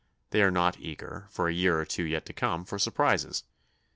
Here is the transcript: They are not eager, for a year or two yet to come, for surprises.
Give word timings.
They 0.31 0.41
are 0.41 0.49
not 0.49 0.79
eager, 0.79 1.27
for 1.29 1.47
a 1.47 1.53
year 1.53 1.79
or 1.79 1.85
two 1.85 2.01
yet 2.01 2.25
to 2.25 2.33
come, 2.33 2.65
for 2.65 2.79
surprises. 2.79 3.43